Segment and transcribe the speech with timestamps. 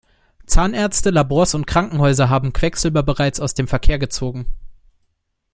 [0.47, 4.47] Zahnärzte, Labors und Krankenhäuser haben Quecksilber bereits aus dem Verkehr gezogen.